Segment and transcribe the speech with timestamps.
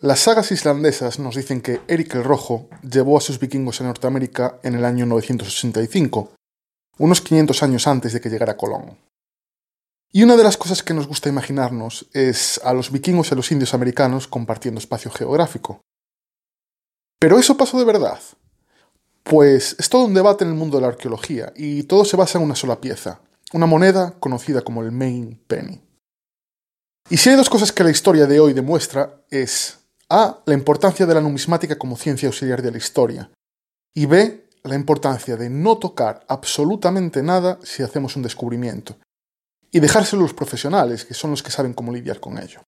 [0.00, 4.60] Las sagas islandesas nos dicen que Eric el Rojo llevó a sus vikingos a Norteamérica
[4.62, 6.34] en el año 965,
[6.98, 8.96] unos 500 años antes de que llegara Colón.
[10.12, 13.36] Y una de las cosas que nos gusta imaginarnos es a los vikingos y a
[13.36, 15.80] los indios americanos compartiendo espacio geográfico.
[17.18, 18.20] ¿Pero eso pasó de verdad?
[19.24, 22.38] Pues es todo un debate en el mundo de la arqueología y todo se basa
[22.38, 23.20] en una sola pieza,
[23.52, 25.82] una moneda conocida como el Main Penny.
[27.10, 29.77] Y si hay dos cosas que la historia de hoy demuestra es
[30.10, 30.42] a.
[30.46, 33.30] La importancia de la numismática como ciencia auxiliar de la historia.
[33.94, 34.48] Y B.
[34.64, 38.96] La importancia de no tocar absolutamente nada si hacemos un descubrimiento.
[39.70, 42.62] Y dejárselo a los profesionales, que son los que saben cómo lidiar con ello.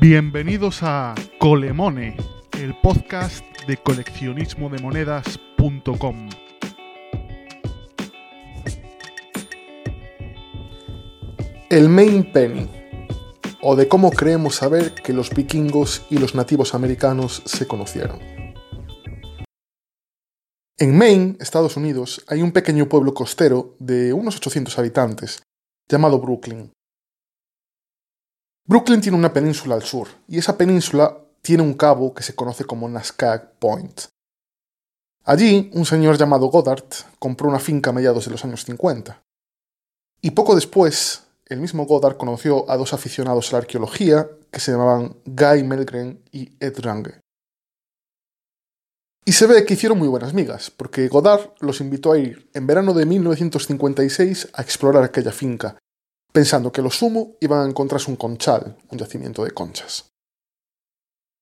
[0.00, 2.16] Bienvenidos a Colemone,
[2.60, 6.28] el podcast de coleccionismodemonedas.com.
[11.70, 12.77] El Main Penny
[13.70, 18.18] o de cómo creemos saber que los vikingos y los nativos americanos se conocieron.
[20.78, 25.42] En Maine, Estados Unidos, hay un pequeño pueblo costero de unos 800 habitantes,
[25.86, 26.72] llamado Brooklyn.
[28.64, 32.64] Brooklyn tiene una península al sur, y esa península tiene un cabo que se conoce
[32.64, 34.04] como Nascag Point.
[35.24, 36.88] Allí, un señor llamado Goddard
[37.18, 39.20] compró una finca a mediados de los años 50.
[40.22, 44.72] Y poco después, el mismo Goddard conoció a dos aficionados a la arqueología que se
[44.72, 47.20] llamaban Guy Melgren y Ed Range.
[49.24, 52.66] Y se ve que hicieron muy buenas migas, porque Goddard los invitó a ir en
[52.66, 55.76] verano de 1956 a explorar aquella finca,
[56.32, 60.06] pensando que lo sumo iban a encontrarse un conchal, un yacimiento de conchas.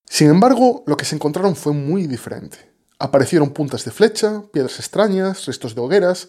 [0.09, 2.59] Sin embargo, lo que se encontraron fue muy diferente.
[2.99, 6.28] Aparecieron puntas de flecha, piedras extrañas, restos de hogueras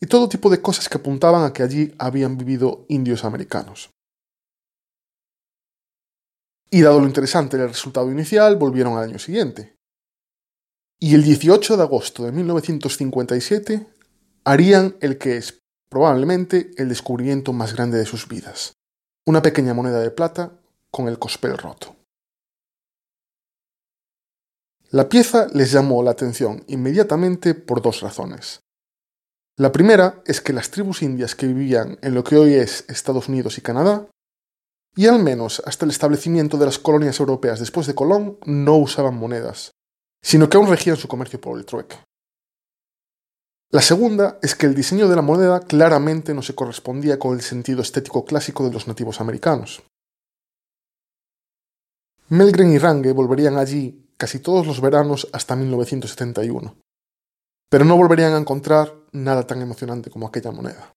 [0.00, 3.90] y todo tipo de cosas que apuntaban a que allí habían vivido indios americanos.
[6.70, 9.76] Y dado lo interesante del resultado inicial, volvieron al año siguiente.
[10.98, 13.86] Y el 18 de agosto de 1957
[14.44, 15.58] harían el que es
[15.90, 18.74] probablemente el descubrimiento más grande de sus vidas,
[19.26, 20.60] una pequeña moneda de plata
[20.90, 21.96] con el cospel roto.
[24.90, 28.60] La pieza les llamó la atención inmediatamente por dos razones.
[29.60, 33.28] La primera es que las tribus indias que vivían en lo que hoy es Estados
[33.28, 34.08] Unidos y Canadá,
[34.96, 39.18] y al menos hasta el establecimiento de las colonias europeas después de Colón, no usaban
[39.18, 39.72] monedas,
[40.22, 41.98] sino que aún regían su comercio por el trueque.
[43.70, 47.42] La segunda es que el diseño de la moneda claramente no se correspondía con el
[47.42, 49.82] sentido estético clásico de los nativos americanos.
[52.30, 56.78] Melgren y Range volverían allí casi todos los veranos hasta 1971,
[57.68, 60.92] pero no volverían a encontrar nada tan emocionante como aquella moneda.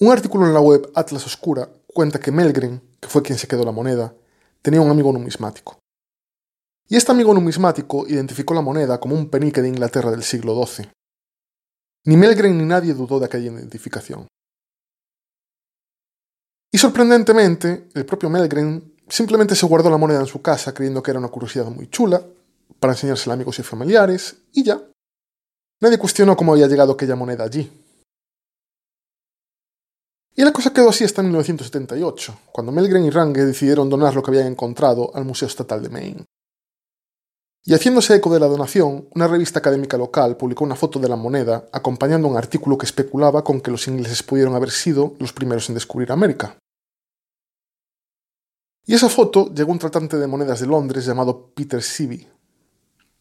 [0.00, 3.64] Un artículo en la web Atlas Oscura cuenta que Melgren, que fue quien se quedó
[3.64, 4.14] la moneda,
[4.62, 5.78] tenía un amigo numismático.
[6.88, 10.90] Y este amigo numismático identificó la moneda como un penique de Inglaterra del siglo XII.
[12.04, 14.26] Ni Melgren ni nadie dudó de aquella identificación.
[16.72, 21.10] Y sorprendentemente, el propio Melgren simplemente se guardó la moneda en su casa creyendo que
[21.10, 22.22] era una curiosidad muy chula,
[22.78, 24.80] para enseñársela a amigos y familiares, y ya.
[25.80, 27.70] Nadie cuestionó cómo había llegado aquella moneda allí.
[30.34, 34.30] Y la cosa quedó así hasta 1978, cuando Melgren y Range decidieron donar lo que
[34.30, 36.24] habían encontrado al Museo Estatal de Maine.
[37.64, 41.16] Y haciéndose eco de la donación, una revista académica local publicó una foto de la
[41.16, 45.68] moneda acompañando un artículo que especulaba con que los ingleses pudieron haber sido los primeros
[45.68, 46.56] en descubrir América.
[48.86, 52.26] Y esa foto llegó a un tratante de monedas de Londres llamado Peter Seavey,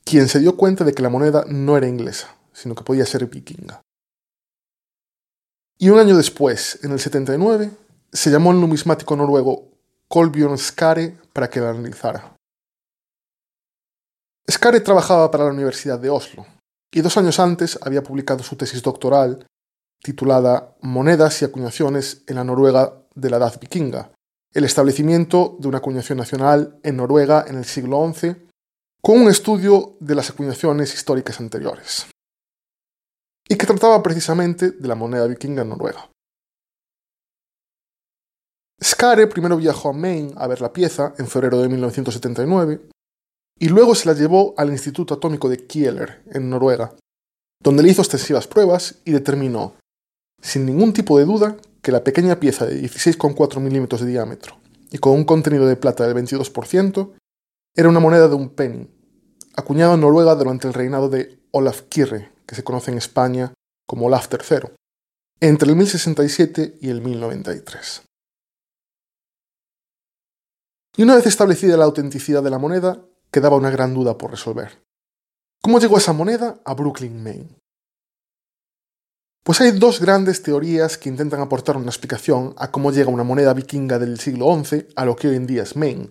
[0.06, 3.24] quien se dio cuenta de que la moneda no era inglesa, sino que podía ser
[3.28, 3.82] vikinga.
[5.78, 7.70] Y un año después, en el 79,
[8.12, 9.74] se llamó al numismático noruego
[10.08, 12.36] Kolbjorn Skare para que la analizara.
[14.50, 16.48] Skare trabajaba para la Universidad de Oslo
[16.92, 19.46] y dos años antes había publicado su tesis doctoral
[20.02, 24.12] titulada Monedas y acuñaciones en la Noruega de la Edad Vikinga,
[24.54, 28.36] el establecimiento de una acuñación nacional en Noruega en el siglo XI,
[29.02, 32.08] con un estudio de las acuñaciones históricas anteriores
[33.50, 36.10] y que trataba precisamente de la moneda vikinga Noruega.
[38.84, 42.82] Scare primero viajó a Maine a ver la pieza en febrero de 1979
[43.60, 46.94] y luego se la llevó al Instituto Atómico de Kieler, en Noruega,
[47.64, 49.74] donde le hizo extensivas pruebas y determinó,
[50.42, 54.58] sin ningún tipo de duda, que la pequeña pieza de 16,4 milímetros de diámetro
[54.92, 57.14] y con un contenido de plata del 22%
[57.76, 58.90] era una moneda de un penny,
[59.56, 63.54] acuñada en Noruega durante el reinado de Olaf Kirre, que se conoce en España
[63.86, 64.72] como Olaf III,
[65.40, 68.04] entre el 1067 y el 1093.
[70.98, 74.84] Y una vez establecida la autenticidad de la moneda, quedaba una gran duda por resolver.
[75.62, 77.60] ¿Cómo llegó esa moneda a Brooklyn, Maine?
[79.44, 83.54] Pues hay dos grandes teorías que intentan aportar una explicación a cómo llega una moneda
[83.54, 86.10] vikinga del siglo XI a lo que hoy en día es Maine.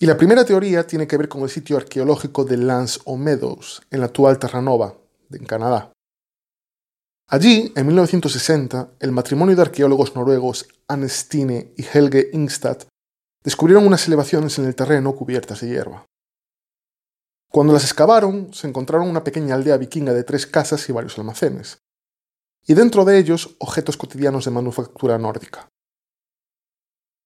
[0.00, 3.82] Y la primera teoría tiene que ver con el sitio arqueológico de Lance o Meadows,
[3.90, 4.94] en la actual Terranova,
[5.30, 5.92] en Canadá.
[7.26, 12.78] Allí, en 1960, el matrimonio de arqueólogos noruegos Anne Stine y Helge Ingstad
[13.42, 16.06] descubrieron unas elevaciones en el terreno cubiertas de hierba.
[17.50, 21.78] Cuando las excavaron, se encontraron una pequeña aldea vikinga de tres casas y varios almacenes,
[22.66, 25.68] y dentro de ellos objetos cotidianos de manufactura nórdica.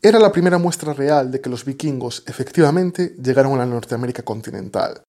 [0.04, 5.04] Era la primera muestra real de que los vikingos efectivamente llegaron a la Norteamérica continental,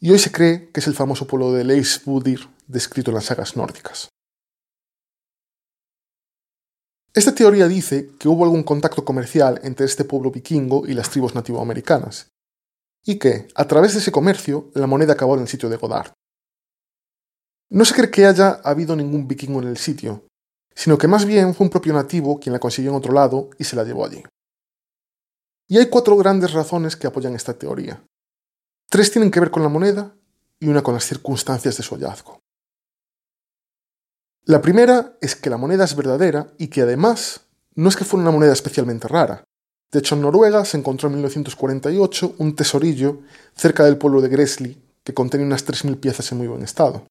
[0.00, 3.56] y hoy se cree que es el famoso pueblo de Leifsbudir descrito en las sagas
[3.56, 4.08] nórdicas.
[7.14, 11.36] Esta teoría dice que hubo algún contacto comercial entre este pueblo vikingo y las tribus
[11.36, 12.26] nativoamericanas,
[13.04, 16.12] y que, a través de ese comercio, la moneda acabó en el sitio de Godard.
[17.70, 20.26] No se cree que haya habido ningún vikingo en el sitio,
[20.74, 23.64] sino que más bien fue un propio nativo quien la consiguió en otro lado y
[23.64, 24.22] se la llevó allí.
[25.68, 28.04] Y hay cuatro grandes razones que apoyan esta teoría.
[28.90, 30.14] Tres tienen que ver con la moneda
[30.60, 32.40] y una con las circunstancias de su hallazgo.
[34.44, 37.42] La primera es que la moneda es verdadera y que además
[37.74, 39.44] no es que fuera una moneda especialmente rara.
[39.90, 43.20] De hecho, en Noruega se encontró en 1948 un tesorillo
[43.54, 47.06] cerca del pueblo de Gresli que contenía unas 3.000 piezas en muy buen estado.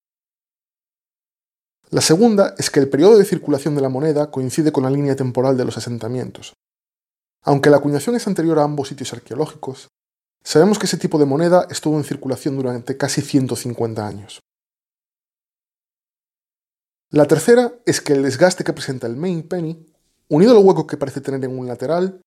[1.92, 5.18] La segunda es que el periodo de circulación de la moneda coincide con la línea
[5.18, 6.54] temporal de los asentamientos.
[7.44, 9.90] Aunque la acuñación es anterior a ambos sitios arqueológicos,
[10.42, 14.40] sabemos que ese tipo de moneda estuvo en circulación durante casi 150 años.
[17.10, 19.86] La tercera es que el desgaste que presenta el main penny,
[20.30, 22.22] unido al hueco que parece tener en un lateral,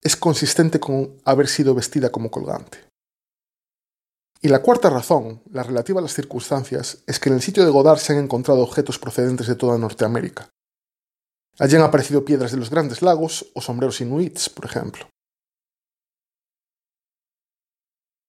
[0.00, 2.87] es consistente con haber sido vestida como colgante.
[4.40, 7.70] Y la cuarta razón, la relativa a las circunstancias, es que en el sitio de
[7.70, 10.48] Godard se han encontrado objetos procedentes de toda Norteamérica.
[11.58, 15.08] Allí han aparecido piedras de los grandes lagos o sombreros inuits, por ejemplo.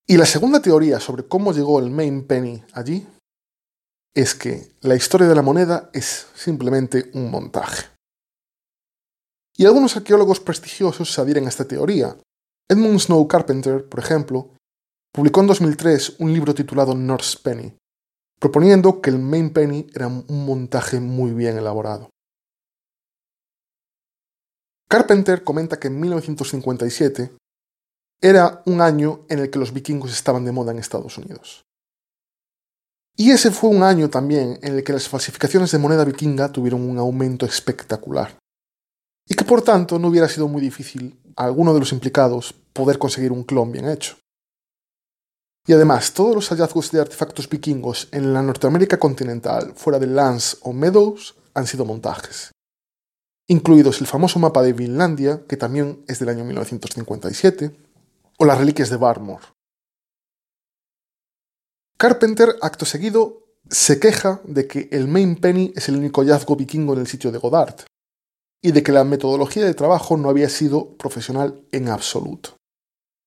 [0.07, 3.07] Y la segunda teoría sobre cómo llegó el main penny allí
[4.15, 7.85] es que la historia de la moneda es simplemente un montaje.
[9.55, 12.17] Y algunos arqueólogos prestigiosos se adhieren a esta teoría.
[12.67, 14.49] Edmund Snow Carpenter, por ejemplo,
[15.11, 17.75] publicó en 2003 un libro titulado Norse Penny,
[18.39, 22.09] proponiendo que el Main Penny era un montaje muy bien elaborado.
[24.89, 27.31] Carpenter comenta que en 1957
[28.21, 31.63] era un año en el que los vikingos estaban de moda en Estados Unidos.
[33.15, 36.89] Y ese fue un año también en el que las falsificaciones de moneda vikinga tuvieron
[36.89, 38.37] un aumento espectacular.
[39.27, 42.97] Y que por tanto no hubiera sido muy difícil a alguno de los implicados poder
[42.97, 44.18] conseguir un clon bien hecho.
[45.69, 50.57] Y además, todos los hallazgos de artefactos vikingos en la Norteamérica continental, fuera de Lance
[50.61, 52.51] o Meadows, han sido montajes.
[53.47, 57.79] Incluidos el famoso mapa de Vinlandia, que también es del año 1957,
[58.39, 59.45] o las reliquias de Barmore,
[61.99, 66.93] Carpenter, acto seguido, se queja de que el Main Penny es el único hallazgo vikingo
[66.93, 67.75] en el sitio de Godard,
[68.63, 72.55] y de que la metodología de trabajo no había sido profesional en absoluto,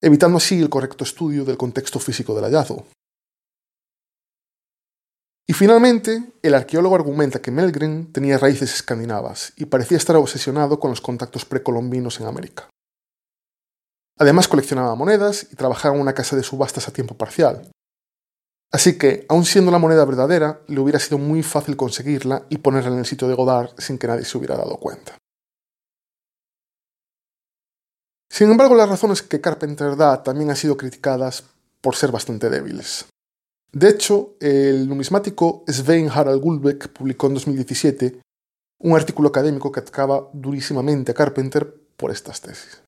[0.03, 2.87] evitando así el correcto estudio del contexto físico del hallazgo.
[5.49, 10.91] Y finalmente, el arqueólogo argumenta que Melgren tenía raíces escandinavas y parecía estar obsesionado con
[10.91, 12.69] los contactos precolombinos en América.
[14.19, 17.71] Además coleccionaba monedas y trabajaba en una casa de subastas a tiempo parcial,
[18.73, 22.91] Así que, aun siendo la moneda verdadera, le hubiera sido muy fácil conseguirla y ponerla
[22.93, 25.19] en el sitio de Godard sin que nadie se hubiera dado cuenta.
[28.33, 31.45] Sin embargo, las razones que Carpenter da también han sido criticadas
[31.83, 33.05] por ser bastante débiles.
[33.71, 38.23] De hecho, el numismático Svein Harald Gulbeck publicó en 2017
[38.79, 42.83] un artículo académico que atacaba durísimamente a Carpenter por estas tesis.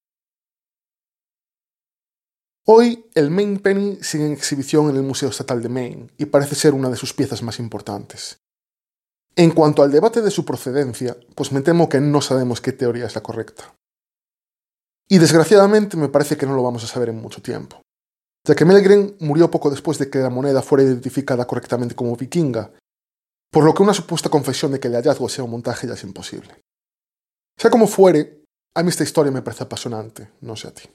[2.67, 6.55] Hoy el Maine Penny sigue en exhibición en el Museo Estatal de Maine y parece
[6.55, 8.39] ser una de sus piezas más importantes.
[9.37, 13.05] En cuanto al debate de su procedencia, pues me temo que no sabemos qué teoría
[13.05, 13.75] es la correcta.
[15.09, 17.83] Y desgraciadamente me parece que no lo vamos a saber en mucho tiempo,
[18.47, 22.73] ya que Melgren murió poco después de que la moneda fuera identificada correctamente como vikinga,
[23.51, 26.05] por lo que una supuesta confesión de que el hallazgo sea un montaje ya es
[26.05, 26.61] imposible.
[27.57, 28.45] Sea como fuere,
[28.75, 30.89] a mí esta historia me parece apasionante, no sé a ti.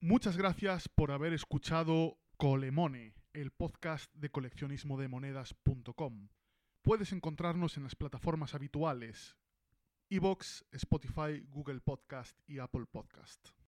[0.00, 6.28] Muchas gracias por haber escuchado Colemone, el podcast de coleccionismo de monedas.com.
[6.82, 9.36] Puedes encontrarnos en las plataformas habituales:
[10.08, 13.56] iBox, Spotify, Google Podcast y Apple Podcast.